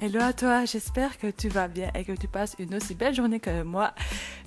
[0.00, 3.16] Hello à toi, j'espère que tu vas bien et que tu passes une aussi belle
[3.16, 3.92] journée que moi.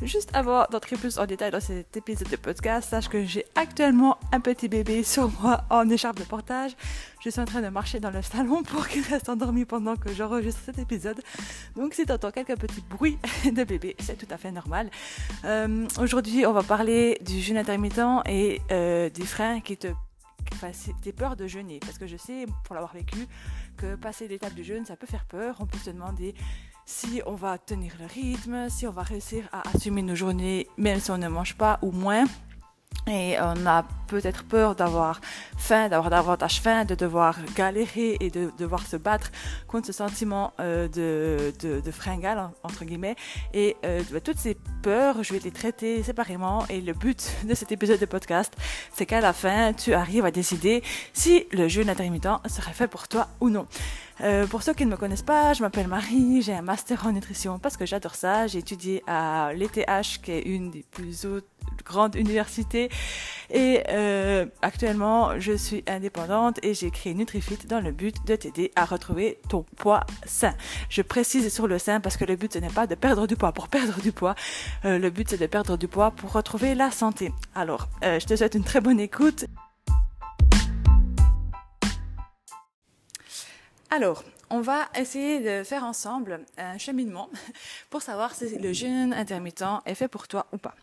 [0.02, 4.18] Juste avant d'entrer plus en détail dans cet épisode de podcast, sache que j'ai actuellement
[4.32, 6.72] un petit bébé sur moi en écharpe de portage.
[7.20, 10.14] Je suis en train de marcher dans le salon pour qu'il reste endormi pendant que
[10.14, 11.22] j'enregistre cet épisode.
[11.76, 14.90] Donc si tu entends quelques petits bruits de bébé, c'est tout à fait normal.
[15.44, 19.88] Euh, Aujourd'hui, on va parler du jeûne intermittent et euh, des freins qui te
[20.64, 21.80] enfin, des peurs de jeûner.
[21.80, 23.28] Parce que je sais, pour l'avoir vécu,
[23.78, 25.58] que passer l'étape du jeûne, ça peut faire peur.
[25.60, 26.36] On peut se demander
[26.86, 31.00] si on va tenir le rythme, si on va réussir à assumer nos journées, même
[31.00, 32.26] si on ne mange pas ou moins.
[33.08, 35.22] Et on a peut-être peur d'avoir
[35.58, 39.32] faim, d'avoir davantage faim, de devoir galérer et de devoir se battre
[39.68, 43.16] contre ce sentiment euh, de, de, de, fringale, entre guillemets.
[43.54, 46.66] Et euh, bah, toutes ces peurs, je vais les traiter séparément.
[46.70, 48.54] Et le but de cet épisode de podcast,
[48.94, 53.08] c'est qu'à la fin, tu arrives à décider si le jeûne intermittent serait fait pour
[53.08, 53.66] toi ou non.
[54.24, 57.12] Euh, pour ceux qui ne me connaissent pas, je m'appelle Marie, j'ai un master en
[57.12, 58.48] nutrition parce que j'adore ça.
[58.48, 61.26] J'ai étudié à l'ETH, qui est une des plus
[61.84, 62.90] grandes universités.
[63.50, 68.72] Et euh, actuellement, je suis indépendante et j'ai créé NutriFit dans le but de t'aider
[68.76, 70.54] à retrouver ton poids sain.
[70.90, 73.36] Je précise sur le sein parce que le but ce n'est pas de perdre du
[73.36, 74.36] poids pour perdre du poids.
[74.86, 77.32] Euh, le but c'est de perdre du poids pour retrouver la santé.
[77.56, 79.46] Alors, euh, je te souhaite une très bonne écoute.
[83.94, 87.30] Alors, on va essayer de faire ensemble un cheminement
[87.90, 90.76] pour savoir si le jeûne intermittent est fait pour toi ou pas.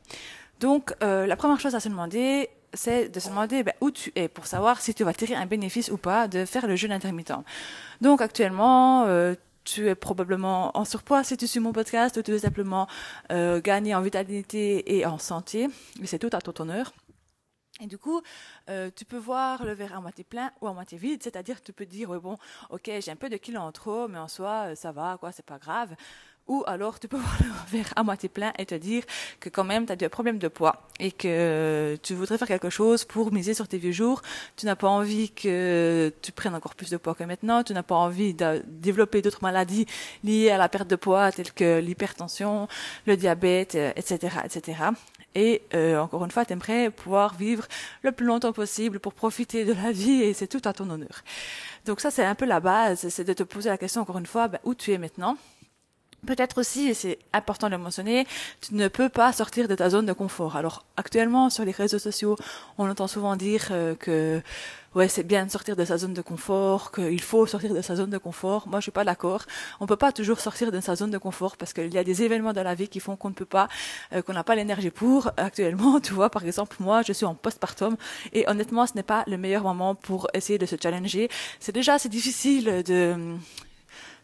[0.60, 4.12] Donc, euh, la première chose à se demander, c'est de se demander ben, où tu
[4.14, 6.92] es pour savoir si tu vas tirer un bénéfice ou pas de faire le jeûne
[6.92, 7.32] intermittent.
[8.02, 12.32] Donc, actuellement, euh, tu es probablement en surpoids si tu suis mon podcast ou tu
[12.32, 12.88] veux simplement
[13.32, 15.68] euh, gagner en vitalité et en santé.
[15.98, 16.92] Mais c'est tout à ton honneur.
[17.80, 18.20] Et du coup,
[18.68, 21.72] euh, tu peux voir le verre à moitié plein ou à moitié vide, c'est-à-dire tu
[21.72, 22.36] peux dire, oui, bon,
[22.70, 25.46] ok, j'ai un peu de kilos en trop, mais en soi, ça va, quoi, c'est
[25.46, 25.94] pas grave.
[26.48, 29.04] Ou alors tu peux voir le verre à moitié plein et te dire
[29.40, 32.70] que quand même tu as des problèmes de poids et que tu voudrais faire quelque
[32.70, 34.22] chose pour miser sur tes vieux jours.
[34.56, 37.62] Tu n'as pas envie que tu prennes encore plus de poids que maintenant.
[37.62, 39.86] Tu n'as pas envie de développer d'autres maladies
[40.24, 42.68] liées à la perte de poids telles que l'hypertension,
[43.06, 44.90] le diabète, etc., etc.
[45.34, 47.66] Et euh, encore une fois, tu aimerais pouvoir vivre
[48.02, 51.22] le plus longtemps possible pour profiter de la vie et c'est tout à ton honneur.
[51.84, 54.26] Donc ça, c'est un peu la base, c'est de te poser la question encore une
[54.26, 55.36] fois, ben, où tu es maintenant
[56.26, 58.26] Peut-être aussi, et c'est important de le mentionner,
[58.60, 60.56] tu ne peux pas sortir de ta zone de confort.
[60.56, 62.36] Alors actuellement sur les réseaux sociaux,
[62.76, 64.42] on entend souvent dire euh, que
[64.96, 67.94] ouais c'est bien de sortir de sa zone de confort, qu'il faut sortir de sa
[67.94, 68.66] zone de confort.
[68.66, 69.44] Moi je suis pas d'accord.
[69.78, 72.22] On peut pas toujours sortir de sa zone de confort parce qu'il y a des
[72.24, 73.68] événements dans la vie qui font qu'on ne peut pas,
[74.12, 75.30] euh, qu'on n'a pas l'énergie pour.
[75.36, 77.96] Actuellement, tu vois, par exemple moi je suis en postpartum
[78.32, 81.28] et honnêtement ce n'est pas le meilleur moment pour essayer de se challenger.
[81.60, 83.38] C'est déjà c'est difficile de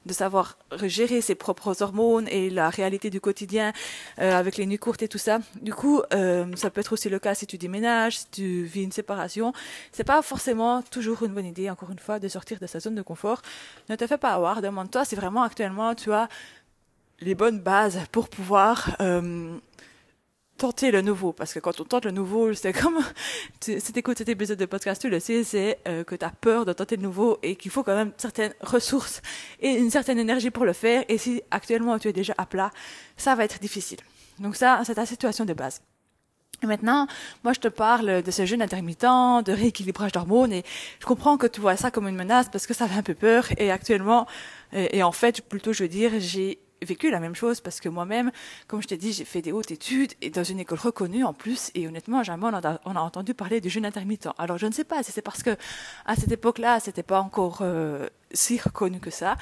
[0.06, 3.72] de savoir gérer ses propres hormones et la réalité du quotidien
[4.18, 5.38] euh, avec les nuits courtes et tout ça.
[5.60, 8.82] Du coup, euh, ça peut être aussi le cas si tu déménages, si tu vis
[8.82, 9.52] une séparation.
[9.92, 12.94] C'est pas forcément toujours une bonne idée, encore une fois, de sortir de sa zone
[12.94, 13.42] de confort.
[13.88, 14.62] Ne te fais pas avoir.
[14.62, 16.28] Demande-toi si vraiment actuellement tu as
[17.20, 19.56] les bonnes bases pour pouvoir euh,
[20.56, 21.32] tenter le nouveau.
[21.32, 22.98] Parce que quand on tente le nouveau c'est comme
[23.60, 26.30] si tu écoutes cet épisode de podcast tu le sais c'est euh, que tu as
[26.30, 29.22] peur de tenter le nouveau et qu'il faut quand même certaines ressources
[29.60, 31.04] et une certaine énergie pour le faire.
[31.08, 32.70] Et si actuellement tu es déjà à plat
[33.16, 33.98] ça va être difficile.
[34.38, 35.80] Donc ça c'est ta situation de base.
[36.62, 37.06] Maintenant,
[37.42, 40.64] moi, je te parle de ce jeûne intermittent, de rééquilibrage d'hormones, et
[40.98, 43.12] je comprends que tu vois ça comme une menace parce que ça fait un peu
[43.12, 43.46] peur.
[43.58, 44.26] Et actuellement,
[44.72, 48.30] et en fait, plutôt, je veux dire, j'ai vécu la même chose parce que moi-même,
[48.66, 51.32] comme je t'ai dit, j'ai fait des hautes études et dans une école reconnue en
[51.32, 51.70] plus.
[51.74, 54.28] Et honnêtement, jamais on a, on a entendu parler du jeûne intermittent.
[54.38, 55.56] Alors je ne sais pas si c'est parce que
[56.06, 59.36] à cette époque-là, c'était pas encore euh, si reconnu que ça.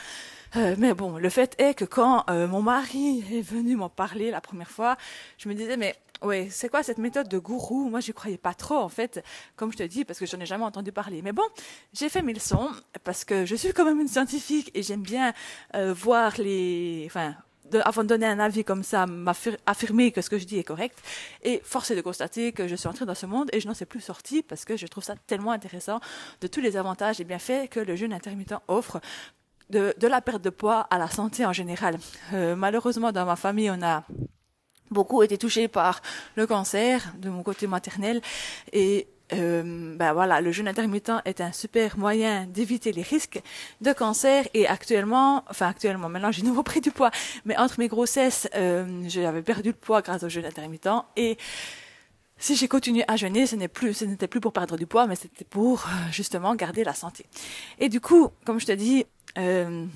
[0.57, 4.31] Euh, mais bon, le fait est que quand euh, mon mari est venu m'en parler
[4.31, 4.97] la première fois,
[5.39, 7.89] je me disais mais ouais, c'est quoi cette méthode de gourou?
[7.89, 9.25] Moi, j'y croyais pas trop en fait,
[9.57, 11.23] comme je te dis, parce que j'en ai jamais entendu parler.
[11.23, 11.45] Mais bon,
[11.93, 12.71] j'ai fait mes leçons
[13.05, 15.33] parce que je suis quand même une scientifique et j'aime bien
[15.75, 17.35] euh, voir les, enfin,
[17.85, 20.99] avant de donner un avis comme ça, m'affirmer que ce que je dis est correct.
[21.43, 23.75] Et force est de constater que je suis entrée dans ce monde et je n'en
[23.75, 26.01] sais plus sortie parce que je trouve ça tellement intéressant
[26.41, 29.01] de tous les avantages et bienfaits que le jeûne intermittent offre
[29.71, 31.99] de, de, la perte de poids à la santé en général.
[32.35, 34.05] Euh, malheureusement, dans ma famille, on a
[34.93, 36.03] beaucoup été touchés par
[36.37, 38.21] le cancer de mon côté maternel.
[38.73, 43.41] Et euh, ben voilà, le jeûne intermittent est un super moyen d'éviter les risques
[43.81, 44.47] de cancer.
[44.55, 47.11] Et actuellement, enfin actuellement, maintenant j'ai nouveau pris du poids,
[47.45, 50.89] mais entre mes grossesses, euh, j'avais perdu le poids grâce au jeûne intermittent.
[51.17, 51.39] Et
[52.43, 55.07] si j'ai continué à jeûner, ce n'est plus, ce n'était plus pour perdre du poids,
[55.07, 57.25] mais c'était pour euh, justement garder la santé.
[57.79, 59.07] Et du coup, comme je te dis,
[59.39, 59.87] euh,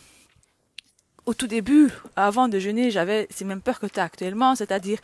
[1.26, 4.98] au tout début, avant de jeûner, j'avais ces mêmes peurs que tu as actuellement, c'est-à-dire,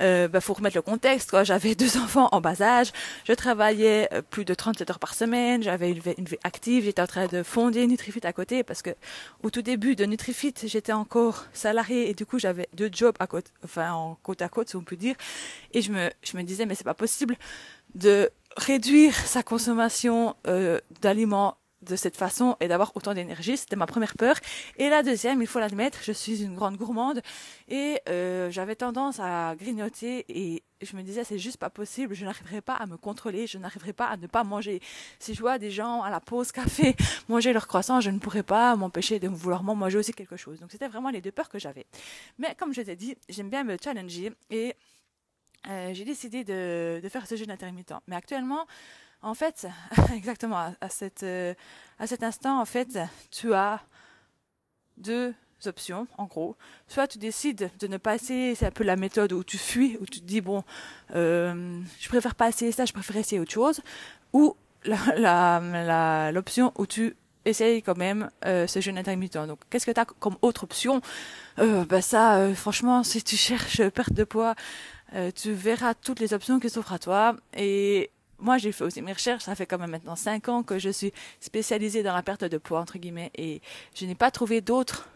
[0.00, 1.42] euh, bah, faut remettre le contexte, quoi.
[1.42, 2.92] J'avais deux enfants en bas âge,
[3.24, 7.06] je travaillais euh, plus de 37 heures par semaine, j'avais une, vie, active, j'étais en
[7.06, 8.90] train de fonder Nutrifit à côté parce que
[9.42, 13.26] au tout début de Nutrifit, j'étais encore salarié et du coup, j'avais deux jobs à
[13.26, 15.16] côté, en côte à côte, si on peut dire.
[15.72, 17.36] Et je me, je me disais, mais c'est pas possible
[17.96, 23.56] de réduire sa consommation euh, d'aliments de cette façon et d'avoir autant d'énergie.
[23.56, 24.36] C'était ma première peur.
[24.78, 27.20] Et la deuxième, il faut l'admettre, je suis une grande gourmande
[27.68, 32.24] et euh, j'avais tendance à grignoter et je me disais c'est juste pas possible, je
[32.24, 34.80] n'arriverai pas à me contrôler, je n'arriverai pas à ne pas manger.
[35.18, 36.96] Si je vois des gens à la pause café
[37.28, 40.60] manger leur croissant, je ne pourrais pas m'empêcher de vouloir manger aussi quelque chose.
[40.60, 41.86] Donc c'était vraiment les deux peurs que j'avais.
[42.38, 44.74] Mais comme je t'ai dit, j'aime bien me challenger et
[45.68, 47.94] euh, j'ai décidé de, de faire ce jeûne intermittent.
[48.06, 48.66] Mais actuellement,
[49.22, 49.66] en fait,
[50.14, 51.54] exactement, à, cette, euh,
[51.98, 52.98] à cet instant, en fait,
[53.30, 53.80] tu as
[54.96, 55.34] deux
[55.66, 56.56] options, en gros.
[56.86, 59.96] Soit tu décides de ne pas essayer, c'est un peu la méthode où tu fuis,
[60.00, 60.62] où tu te dis, bon,
[61.14, 63.80] euh, je préfère pas essayer ça, je préfère essayer autre chose.
[64.32, 67.16] Ou l'option la, où tu
[67.46, 69.38] essayes quand même euh, ce jeûne intermittent.
[69.38, 71.00] Donc, qu'est-ce que tu as comme autre option?
[71.58, 74.54] Euh, bah Ça, euh, franchement, si tu cherches perte de poids,
[75.34, 77.36] tu verras toutes les options qui s'offrent à toi.
[77.56, 79.44] Et moi, j'ai fait aussi mes recherches.
[79.44, 82.58] Ça fait quand même maintenant cinq ans que je suis spécialisée dans la perte de
[82.58, 83.60] poids, entre guillemets, et
[83.94, 85.08] je n'ai pas trouvé d'autres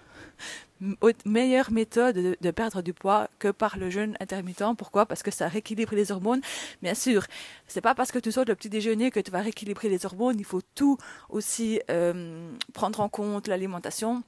[1.26, 4.64] meilleures méthodes de, de, perdre du poids que par le jeûne intermittent.
[4.78, 5.05] Pourquoi?
[5.06, 6.40] Parce que ça rééquilibre les hormones.
[6.82, 7.26] Bien sûr,
[7.67, 10.38] c'est pas parce que tu sautes le petit déjeuner que tu vas rééquilibrer les hormones.
[10.38, 10.96] Il faut tout
[11.28, 14.22] aussi euh, prendre en compte l'alimentation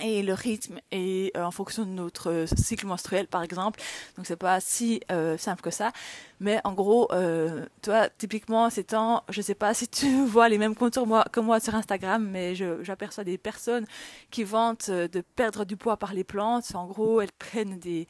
[0.00, 3.80] et le rythme est euh, en fonction de notre euh, cycle menstruel par exemple.
[4.16, 5.92] Donc c'est pas si euh, simple que ça.
[6.40, 10.58] Mais en gros euh, toi typiquement ces temps je sais pas si tu vois les
[10.58, 13.86] mêmes contours moi que moi sur Instagram mais j'aperçois des personnes
[14.30, 16.74] qui vantent de perdre du poids par les plantes.
[16.74, 18.06] En gros elles prennent des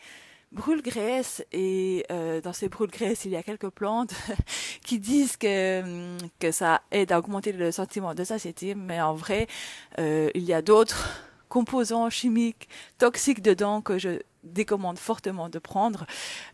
[0.53, 4.15] brûle-graisse et euh, dans ces brûle-graisse il y a quelques plantes
[4.85, 8.75] qui disent que que ça aide à augmenter le sentiment de satiété.
[8.75, 9.47] Mais en vrai
[9.99, 16.07] euh, il y a d'autres composants chimiques toxiques dedans que je décommande fortement de prendre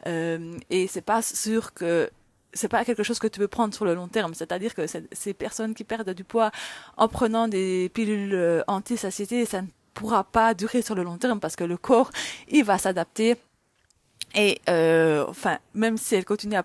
[0.07, 2.11] euh, et c'est pas sûr que
[2.55, 4.35] c'est pas quelque chose que tu peux prendre sur le long terme.
[4.35, 6.51] C'est-à-dire que ces personnes qui perdent du poids
[6.97, 11.41] en prenant des pilules euh, anti-satiété, ça ne pourra pas durer sur le long terme
[11.41, 12.11] parce que le corps,
[12.49, 13.37] il va s'adapter.
[14.35, 16.65] Et euh, enfin, même si elle continue à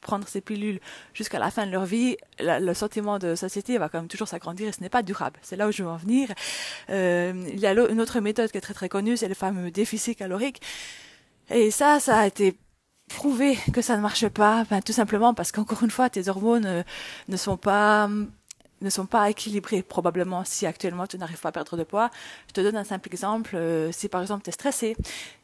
[0.00, 0.80] prendre ces pilules
[1.12, 4.68] jusqu'à la fin de leur vie, le sentiment de satiété va quand même toujours s'agrandir
[4.68, 5.38] et ce n'est pas durable.
[5.42, 6.28] C'est là où je veux en venir.
[6.90, 9.70] Euh, il y a une autre méthode qui est très très connue, c'est le fameux
[9.70, 10.60] déficit calorique.
[11.50, 12.56] Et ça, ça a été
[13.08, 16.66] prouvé que ça ne marche pas, enfin, tout simplement parce qu'encore une fois, tes hormones
[16.66, 16.82] euh,
[17.28, 18.08] ne sont pas
[18.84, 22.10] ne sont pas équilibrées probablement si actuellement tu n'arrives pas à perdre de poids.
[22.48, 23.56] Je te donne un simple exemple.
[23.56, 24.96] Euh, si par exemple tu es stressé,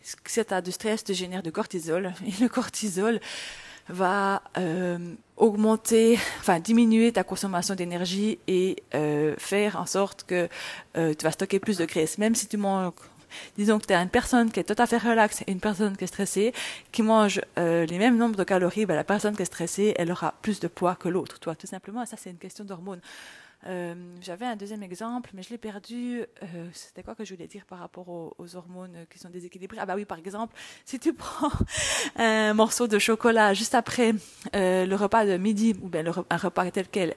[0.02, 2.12] si tu as du stress, tu génères du cortisol.
[2.26, 3.20] Et le cortisol,
[3.90, 10.48] va euh, augmenter, enfin diminuer ta consommation d'énergie et euh, faire en sorte que
[10.96, 12.18] euh, tu vas stocker plus de graisse.
[12.18, 12.92] Même si tu manges,
[13.56, 15.96] disons que tu as une personne qui est tout à fait relaxe et une personne
[15.96, 16.52] qui est stressée,
[16.92, 20.34] qui mange les mêmes nombres de calories, ben, la personne qui est stressée, elle aura
[20.42, 21.38] plus de poids que l'autre.
[21.38, 23.00] Toi, tout simplement, ça c'est une question d'hormones.
[23.66, 26.24] Euh, J'avais un deuxième exemple, mais je l'ai perdu.
[26.42, 29.78] Euh, C'était quoi que je voulais dire par rapport aux, hormones qui sont déséquilibrées?
[29.80, 31.50] Ah bah oui, par exemple, si tu prends
[32.16, 34.14] un morceau de chocolat juste après
[34.54, 37.14] euh, le repas de midi, ou bien un repas tel quel,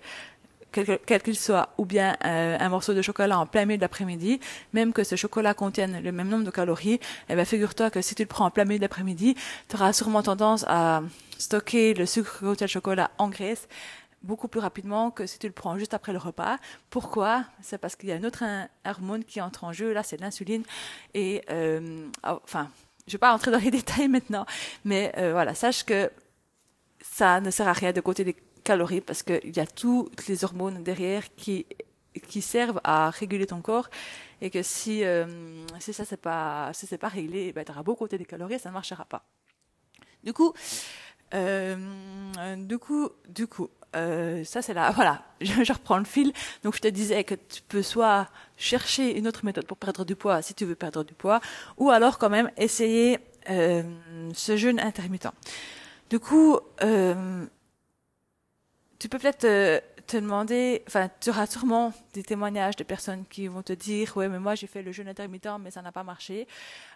[1.06, 4.40] quel qu'il soit, ou bien euh, un morceau de chocolat en plein milieu de l'après-midi,
[4.74, 8.16] même que ce chocolat contienne le même nombre de calories, eh bien figure-toi que si
[8.16, 9.36] tu le prends en plein milieu de l'après-midi,
[9.70, 11.04] tu auras sûrement tendance à
[11.38, 13.68] stocker le sucre que contient le chocolat en graisse
[14.24, 16.58] beaucoup plus rapidement que si tu le prends juste après le repas.
[16.89, 17.46] Pourquoi?
[17.62, 18.44] C'est parce qu'il y a une autre
[18.86, 20.63] hormone qui entre en jeu, là c'est l'insuline.
[21.13, 22.70] Et euh, enfin,
[23.06, 24.46] je ne vais pas entrer dans les détails maintenant,
[24.86, 26.10] mais euh, voilà, sache que
[27.01, 30.46] ça ne sert à rien de côté des calories parce qu'il y a toutes les
[30.46, 31.65] hormones derrière qui
[32.42, 33.89] servent à réguler ton corps
[34.39, 37.96] et que si euh, ça c'est pas si c'est pas réglé, ben, tu auras beau
[37.96, 39.25] côté des calories, ça ne marchera pas.
[40.24, 40.53] Du coup,
[41.34, 46.34] du coup, du coup, euh, ça c'est là, voilà, je, reprends le fil.
[46.64, 50.16] Donc je te disais que tu peux soit chercher une autre méthode pour perdre du
[50.16, 51.40] poids si tu veux perdre du poids,
[51.78, 53.20] ou alors quand même essayer
[53.50, 53.84] euh,
[54.34, 55.28] ce jeûne intermittent.
[56.10, 57.46] Du coup, euh,
[59.00, 63.62] tu peux peut-être te, demander, enfin, tu auras sûrement des témoignages de personnes qui vont
[63.62, 66.48] te dire, ouais, mais moi j'ai fait le jeûne intermittent, mais ça n'a pas marché.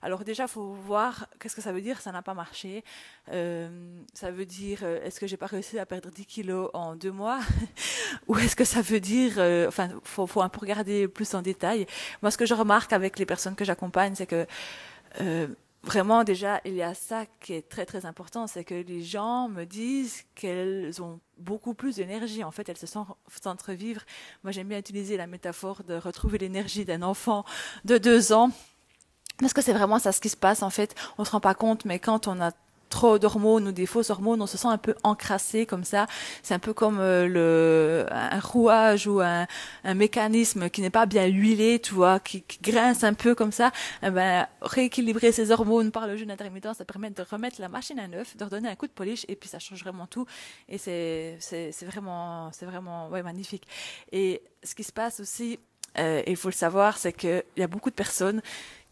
[0.02, 2.84] Alors déjà, faut voir qu'est-ce que ça veut dire, ça n'a pas marché.
[3.32, 3.70] Euh,
[4.14, 7.12] ça veut dire, euh, est-ce que j'ai pas réussi à perdre 10 kilos en deux
[7.12, 7.40] mois,
[8.28, 11.42] ou est-ce que ça veut dire, euh, enfin, faut, faut un peu regarder plus en
[11.42, 11.86] détail.
[12.22, 14.46] Moi, ce que je remarque avec les personnes que j'accompagne, c'est que
[15.88, 19.48] vraiment déjà il y a ça qui est très très important, c'est que les gens
[19.48, 22.44] me disent qu'elles ont beaucoup plus d'énergie.
[22.44, 24.02] En fait, elles se sentent, sentent vivre.
[24.44, 27.46] Moi, j'aime bien utiliser la métaphore de retrouver l'énergie d'un enfant
[27.86, 28.52] de deux ans.
[29.40, 30.96] Parce que c'est vraiment ça ce qui se passe en fait.
[31.18, 32.52] On se rend pas compte, mais quand on a
[32.90, 36.08] trop d'hormones ou des fausses hormones, on se sent un peu encrassé comme ça.
[36.44, 39.48] C'est un peu comme euh, le un rouage ou un,
[39.84, 43.72] un mécanisme qui n'est pas bien huilé, tu vois, qui, grince un peu comme ça.
[44.04, 48.00] Eh ben, rééquilibrer ses hormones par le jeûne intermittent, ça permet de remettre la machine
[48.00, 50.26] à neuf, de redonner un coup de polish, et puis ça change vraiment tout.
[50.70, 53.68] Et c'est c'est vraiment c'est vraiment ouais magnifique.
[54.12, 55.60] Et ce qui se passe aussi,
[56.00, 58.42] euh, il faut le savoir, c'est que il y a beaucoup de personnes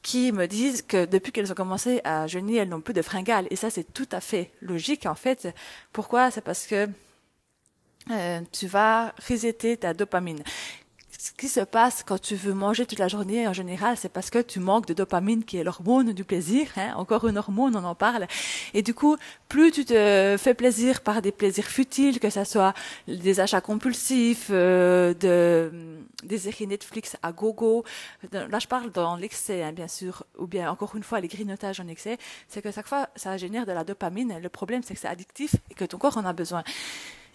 [0.05, 3.47] qui me disent que depuis qu'elles ont commencé à jeûner, elles n'ont plus de fringales.
[3.49, 5.47] Et ça, c'est tout à fait logique, en fait.
[5.91, 6.29] Pourquoi?
[6.29, 6.87] C'est parce que
[8.11, 10.43] euh, tu vas resetter ta dopamine.
[11.25, 14.29] Ce qui se passe quand tu veux manger toute la journée, en général, c'est parce
[14.29, 16.67] que tu manques de dopamine, qui est l'hormone du plaisir.
[16.77, 18.27] Hein, encore une hormone, on en parle.
[18.75, 19.17] Et du coup,
[19.49, 22.75] plus tu te fais plaisir par des plaisirs futiles, que ce soit
[23.07, 25.71] des achats compulsifs, euh, de,
[26.23, 27.83] des séries Netflix à gogo.
[28.31, 31.79] Là, je parle dans l'excès, hein, bien sûr, ou bien encore une fois les grignotages
[31.79, 32.19] en excès.
[32.49, 34.37] C'est que chaque fois, ça génère de la dopamine.
[34.39, 36.63] Le problème, c'est que c'est addictif et que ton corps en a besoin.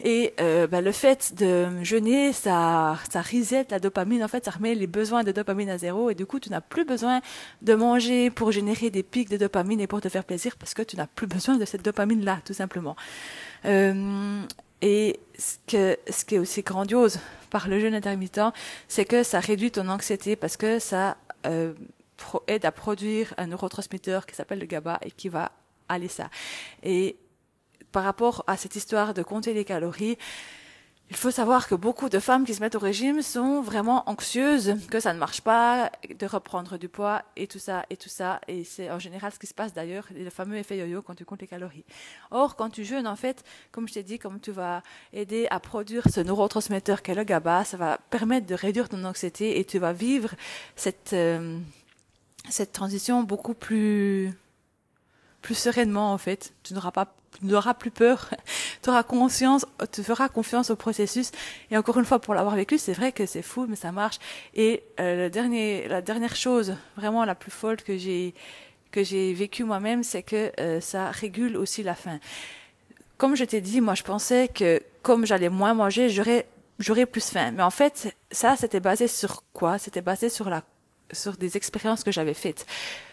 [0.02, 4.24] Et euh, ben, le fait de jeûner, ça, ça reset la dopamine.
[4.24, 6.10] En fait, ça remet les besoins de dopamine à zéro.
[6.10, 7.20] Et du coup, tu n'as plus besoin
[7.62, 10.82] de manger pour générer des pics de dopamine et pour te faire plaisir parce que
[10.82, 12.96] tu n'as plus besoin de cette dopamine-là, tout simplement.
[13.66, 14.42] Euh,
[14.82, 17.18] et ce, que, ce qui est aussi grandiose
[17.50, 18.40] par le jeûne intermittent,
[18.88, 21.16] c'est que ça réduit ton anxiété parce que ça
[21.46, 21.74] euh,
[22.46, 25.52] aide à produire un neurotransmetteur qui s'appelle le GABA et qui va
[25.88, 26.30] aller ça.
[26.82, 27.16] Et
[27.92, 30.16] par rapport à cette histoire de compter les calories,
[31.10, 34.76] il faut savoir que beaucoup de femmes qui se mettent au régime sont vraiment anxieuses,
[34.88, 38.40] que ça ne marche pas, de reprendre du poids et tout ça et tout ça.
[38.46, 41.24] Et c'est en général ce qui se passe d'ailleurs, le fameux effet yo-yo quand tu
[41.24, 41.84] comptes les calories.
[42.30, 43.42] Or, quand tu jeûnes, en fait,
[43.72, 47.64] comme je t'ai dit, comme tu vas aider à produire ce neurotransmetteur qu'est le GABA,
[47.64, 50.36] ça va permettre de réduire ton anxiété et tu vas vivre
[50.76, 51.58] cette, euh,
[52.50, 54.32] cette transition beaucoup plus
[55.42, 56.52] plus sereinement en fait.
[56.62, 58.30] Tu n'auras pas, tu n'auras plus peur.
[58.82, 61.32] tu auras conscience, tu feras confiance au processus.
[61.70, 64.18] Et encore une fois, pour l'avoir vécu, c'est vrai que c'est fou, mais ça marche.
[64.54, 68.34] Et euh, le dernier, la dernière chose, vraiment la plus folle que j'ai
[68.90, 72.18] que j'ai vécu moi-même, c'est que euh, ça régule aussi la faim.
[73.18, 76.46] Comme je t'ai dit, moi, je pensais que comme j'allais moins manger, j'aurais
[76.80, 77.52] j'aurais plus faim.
[77.52, 79.78] Mais en fait, ça, c'était basé sur quoi?
[79.78, 80.62] C'était basé sur la
[81.12, 82.66] sur des expériences que j'avais faites.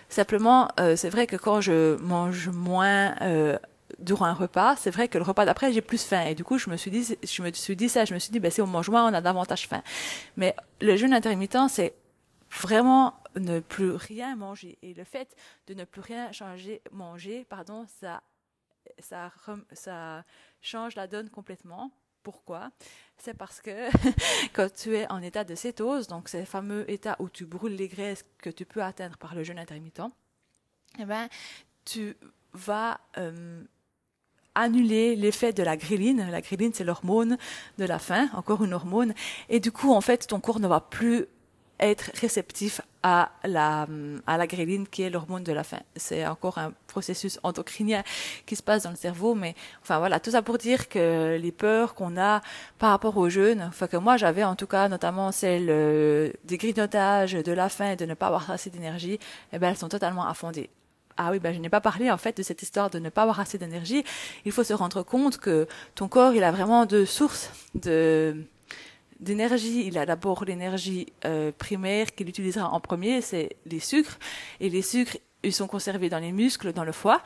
[0.09, 3.57] Simplement, euh, c'est vrai que quand je mange moins euh,
[3.99, 6.25] durant un repas, c'est vrai que le repas d'après, j'ai plus faim.
[6.25, 8.31] Et du coup, je me suis dit, je me suis dit ça, je me suis
[8.31, 9.81] dit, ben, si on mange moins, on a davantage faim.
[10.35, 11.93] Mais le jeûne intermittent, c'est
[12.51, 14.77] vraiment ne plus rien manger.
[14.81, 15.35] Et le fait
[15.67, 18.21] de ne plus rien changer, manger, pardon, ça,
[18.99, 19.31] ça,
[19.73, 20.23] ça
[20.61, 21.91] change la donne complètement.
[22.23, 22.71] Pourquoi?
[23.17, 23.89] C'est parce que
[24.53, 27.75] quand tu es en état de cétose, donc c'est le fameux état où tu brûles
[27.75, 30.01] les graisses que tu peux atteindre par le jeûne intermittent,
[30.99, 31.29] eh ben,
[31.85, 32.17] tu
[32.53, 33.63] vas euh,
[34.57, 36.27] annuler l'effet de la gréline.
[36.31, 37.37] La gréline, c'est l'hormone
[37.77, 39.13] de la faim, encore une hormone.
[39.49, 41.27] Et du coup, en fait, ton corps ne va plus
[41.79, 43.87] être réceptif à la,
[44.25, 45.79] à la gréline qui est l'hormone de la faim.
[45.95, 48.03] C'est encore un processus endocrinien
[48.45, 51.51] qui se passe dans le cerveau, mais enfin voilà, tout ça pour dire que les
[51.51, 52.41] peurs qu'on a
[52.79, 56.57] par rapport au jeûne, enfin que moi j'avais en tout cas, notamment celle euh, des
[56.57, 59.19] grignotages, de la faim de ne pas avoir assez d'énergie,
[59.53, 60.69] eh ben elles sont totalement affondées.
[61.17, 63.23] Ah oui, ben je n'ai pas parlé en fait de cette histoire de ne pas
[63.23, 64.03] avoir assez d'énergie.
[64.45, 68.43] Il faut se rendre compte que ton corps, il a vraiment deux sources de
[69.19, 69.87] d'énergie.
[69.87, 74.19] Il a d'abord l'énergie euh, primaire qu'il utilisera en premier, c'est les sucres.
[74.59, 77.21] Et les sucres, ils sont conservés dans les muscles, dans le foie.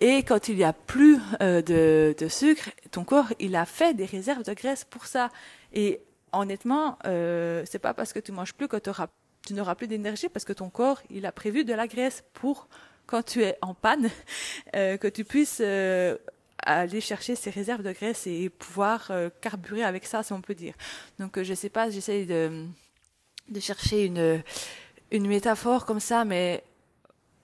[0.00, 3.94] Et quand il n'y a plus euh, de, de sucre, ton corps, il a fait
[3.94, 5.30] des réserves de graisse pour ça.
[5.72, 6.00] Et
[6.32, 10.44] honnêtement, euh, c'est pas parce que tu manges plus que tu n'auras plus d'énergie, parce
[10.44, 12.68] que ton corps, il a prévu de la graisse pour
[13.10, 14.08] quand tu es en panne,
[14.76, 16.16] euh, que tu puisses euh,
[16.62, 20.54] aller chercher ces réserves de graisse et pouvoir euh, carburer avec ça, si on peut
[20.54, 20.74] dire.
[21.18, 22.66] Donc, je sais pas, j'essaye de,
[23.48, 24.42] de chercher une,
[25.10, 26.62] une métaphore comme ça, mais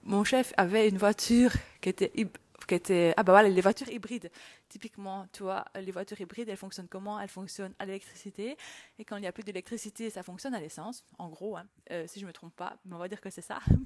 [0.03, 2.11] mon chef avait une voiture qui était
[2.67, 4.29] qui était ah bah voilà les voitures hybrides
[4.69, 7.19] typiquement tu vois les voitures hybrides elles fonctionnent comment?
[7.19, 8.57] Elles fonctionnent à l'électricité.
[8.99, 11.65] Et quand il n'y a plus d'électricité ça fonctionne à l'essence en gros hein.
[11.91, 13.59] euh, si je me trompe pas mais on va dire que c'est ça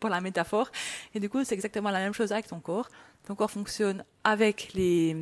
[0.00, 0.70] pour la métaphore.
[1.14, 2.88] Et du coup c'est exactement la même chose avec ton corps.
[3.26, 5.16] Ton corps fonctionne avec les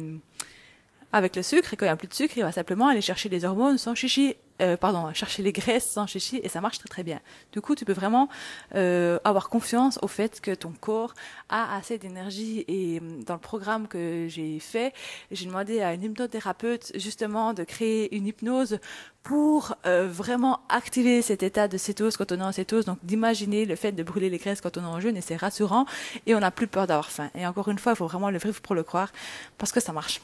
[1.12, 3.00] avec le sucre et quand il n'y a plus de sucre il va simplement aller
[3.00, 6.79] chercher les hormones sans chichi euh, pardon, chercher les graisses sans chichi et ça marche
[6.79, 7.21] très très bien.
[7.53, 8.29] Du coup, tu peux vraiment
[8.75, 11.15] euh, avoir confiance au fait que ton corps
[11.49, 14.93] a assez d'énergie et euh, dans le programme que j'ai fait,
[15.31, 18.81] j'ai demandé à une hypnothérapeute justement de créer une hypnose
[19.23, 23.65] pour euh, vraiment activer cet état de cétose quand on est en cétose, donc d'imaginer
[23.65, 25.87] le fait de brûler les graisses quand on est en jeûne et c'est rassurant
[26.27, 27.31] et on n'a plus peur d'avoir faim.
[27.37, 29.12] Et encore une fois, il faut vraiment le vivre pour le croire
[29.57, 30.21] parce que ça marche.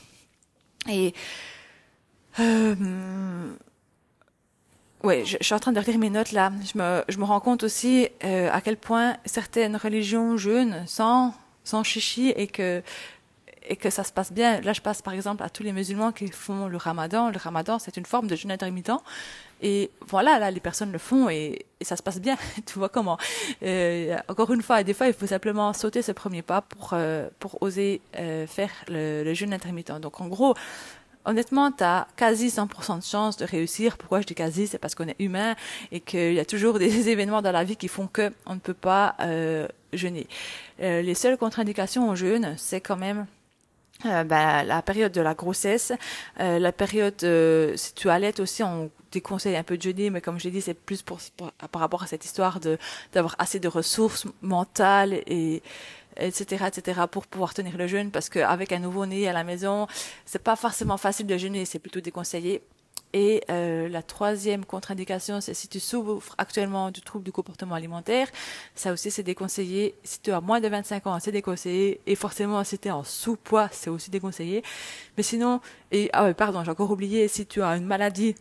[0.88, 1.14] Et
[2.40, 3.54] euh,
[5.02, 6.50] oui, je, suis en train de relire mes notes là.
[6.72, 11.34] Je me, je me rends compte aussi euh, à quel point certaines religions jeûnent sans,
[11.62, 12.82] sans chichi et que,
[13.68, 14.60] et que ça se passe bien.
[14.62, 17.30] Là, je passe par exemple à tous les musulmans qui font le ramadan.
[17.30, 18.92] Le ramadan, c'est une forme de jeûne intermittent.
[19.64, 22.36] Et voilà, là, les personnes le font et, et ça se passe bien.
[22.66, 23.16] tu vois comment.
[23.62, 27.28] Euh, encore une fois, des fois, il faut simplement sauter ce premier pas pour, euh,
[27.40, 29.90] pour oser euh, faire le, le jeûne intermittent.
[30.00, 30.54] Donc, en gros,
[31.24, 33.96] honnêtement, tu as quasi 100% de chance de réussir.
[33.96, 34.66] Pourquoi je dis quasi?
[34.66, 35.54] C'est parce qu'on est humain
[35.90, 38.60] et qu'il y a toujours des événements dans la vie qui font que on ne
[38.60, 40.26] peut pas euh, jeûner.
[40.82, 43.26] Euh, les seules contre-indications au jeûne, c'est quand même
[44.06, 45.92] euh, ben, la période de la grossesse,
[46.40, 50.20] euh, la période euh, si tu allaites aussi, on déconseille un peu de jeûner, mais
[50.20, 51.20] comme je l'ai dit, c'est plus pour,
[51.70, 52.76] par rapport à cette histoire de
[53.12, 55.62] d'avoir assez de ressources mentales et
[56.16, 59.86] etc., etc., pour pouvoir tenir le jeûne, parce qu'avec un nouveau-né à la maison,
[60.26, 62.62] c'est pas forcément facile de jeûner, c'est plutôt déconseillé.
[63.14, 68.28] Et euh, la troisième contre-indication, c'est si tu souffres actuellement du trouble du comportement alimentaire,
[68.74, 69.94] ça aussi c'est déconseillé.
[70.02, 72.00] Si tu as moins de 25 ans, c'est déconseillé.
[72.08, 74.64] Et forcément, si tu es en sous-poids, c'est aussi déconseillé.
[75.16, 75.60] Mais sinon,
[75.92, 78.34] et ah ouais, pardon, j'ai encore oublié, si tu as une maladie,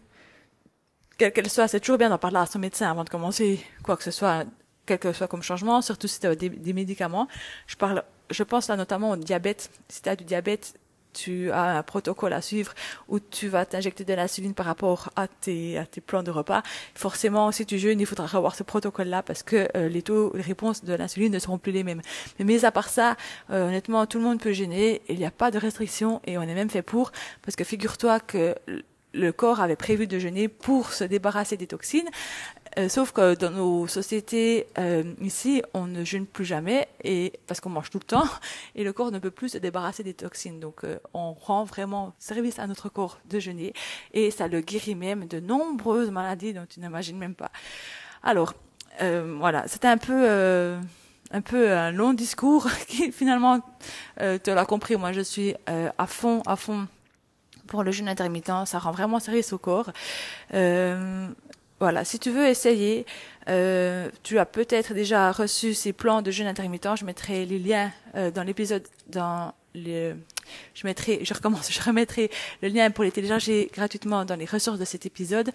[1.20, 3.96] quelle qu'elle soit, c'est toujours bien d'en parler à son médecin avant de commencer quoi
[3.96, 4.44] que ce soit
[4.88, 7.28] quel que soit comme changement, surtout si tu as des, des, médicaments.
[7.68, 9.70] Je parle, je pense là notamment au diabète.
[9.88, 10.74] Si tu as du diabète,
[11.14, 12.74] tu as un protocole à suivre
[13.08, 16.64] où tu vas t'injecter de l'insuline par rapport à tes, plans de repas.
[16.96, 20.42] Forcément, si tu jeûnes, il faudra revoir ce protocole-là parce que euh, les taux de
[20.42, 22.02] réponse de l'insuline ne seront plus les mêmes.
[22.40, 23.16] Mais mis à part ça,
[23.52, 25.02] euh, honnêtement, tout le monde peut gêner.
[25.08, 28.20] Il n'y a pas de restriction et on est même fait pour parce que figure-toi
[28.20, 28.56] que
[29.14, 32.10] le corps avait prévu de jeûner pour se débarrasser des toxines.
[32.80, 37.60] Euh, sauf que dans nos sociétés euh, ici, on ne jeûne plus jamais et parce
[37.60, 38.28] qu'on mange tout le temps
[38.76, 40.60] et le corps ne peut plus se débarrasser des toxines.
[40.60, 43.74] Donc, euh, on rend vraiment service à notre corps de jeûner
[44.14, 47.52] et ça le guérit même de nombreuses maladies dont tu n'imagines même pas.
[48.24, 48.54] Alors,
[49.02, 50.80] euh, voilà, c'était un peu
[51.32, 53.60] un peu un long discours qui finalement,
[54.20, 56.88] tu l'as compris, moi je suis à fond, à fond
[57.68, 59.92] pour le jeûne intermittent, ça rend vraiment service au corps.
[60.54, 61.23] Euh,
[61.84, 63.06] voilà, si tu veux essayer,
[63.50, 66.96] euh, tu as peut-être déjà reçu ces plans de jeûne intermittent.
[66.96, 68.84] Je mettrai les liens euh, dans l'épisode,
[69.76, 70.16] le,
[70.74, 72.30] je mettrai, je recommence, je remettrai
[72.62, 75.52] le lien pour les télécharger gratuitement dans les ressources de cet épisode.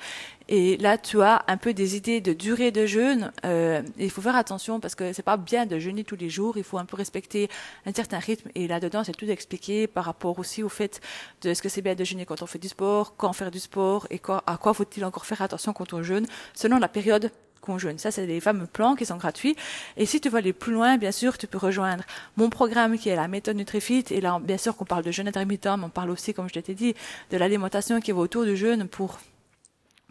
[0.49, 3.33] Et là, tu as un peu des idées de durée de jeûne.
[3.45, 6.57] Euh, il faut faire attention parce que c'est pas bien de jeûner tous les jours.
[6.57, 7.49] Il faut un peu respecter
[7.87, 8.49] un certain rythme.
[8.55, 11.01] Et là-dedans, c'est tout expliqué par rapport aussi au fait
[11.43, 13.61] de ce que c'est bien de jeûner quand on fait du sport, quand faire du
[13.61, 17.31] sport et à quoi faut-il encore faire attention quand on jeûne, selon la période
[17.69, 18.01] conjointe.
[18.01, 19.55] Ça, c'est des fameux plans qui sont gratuits.
[19.97, 22.05] Et si tu veux aller plus loin, bien sûr, tu peux rejoindre
[22.37, 24.07] mon programme qui est la méthode NutriFit.
[24.11, 26.59] Et là, bien sûr, qu'on parle de jeûne intermittent, mais on parle aussi, comme je
[26.59, 26.95] t'ai dit,
[27.31, 29.19] de l'alimentation qui va autour du jeûne pour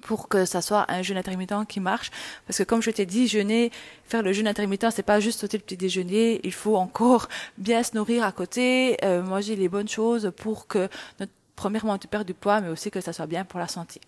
[0.01, 2.11] pour que ça soit un jeûne intermittent qui marche.
[2.45, 3.71] Parce que comme je t'ai dit, jeûner,
[4.05, 6.39] faire le jeûne intermittent, c'est pas juste sauter le petit déjeuner.
[6.43, 10.87] Il faut encore bien se nourrir à côté, euh, manger les bonnes choses pour que
[11.19, 13.99] notre premièrement tu perds du poids, mais aussi que ça soit bien pour la santé.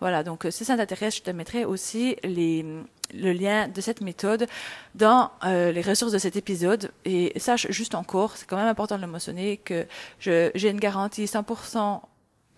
[0.00, 2.66] Voilà, donc si ça t'intéresse, je te mettrai aussi les,
[3.14, 4.46] le lien de cette méthode
[4.94, 6.90] dans euh, les ressources de cet épisode.
[7.06, 9.86] Et sache juste encore, c'est quand même important de le mentionner, que
[10.18, 12.00] j'ai une garantie 100%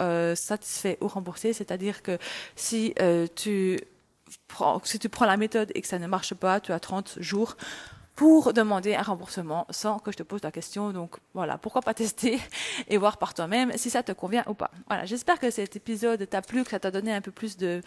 [0.01, 2.19] euh, satisfait ou remboursé, c'est-à-dire que
[2.57, 3.79] si euh, tu
[4.85, 7.57] si tu prends la méthode et que ça ne marche pas, tu as 30 jours
[8.19, 10.91] pour demander un remboursement sans que je te pose la question.
[10.91, 12.41] Donc voilà, pourquoi pas tester
[12.89, 14.73] et voir par toi-même si ça te convient ou pas.
[14.89, 17.81] Voilà, j'espère que cet épisode t'a plu, que ça t'a donné un peu plus de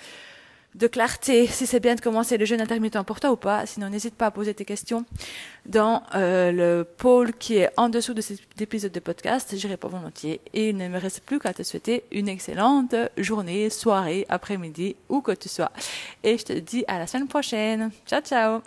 [0.73, 3.65] de clarté, si c'est bien de commencer le jeûne intermittent pour toi ou pas.
[3.65, 5.03] Sinon, n'hésite pas à poser tes questions
[5.65, 9.53] dans euh, le pôle qui est en dessous de cet épisode de podcast.
[9.53, 10.39] J'y réponds volontiers.
[10.53, 15.19] Et il ne me reste plus qu'à te souhaiter une excellente journée, soirée, après-midi, où
[15.19, 15.73] que tu sois.
[16.23, 17.91] Et je te dis à la semaine prochaine.
[18.07, 18.61] Ciao, ciao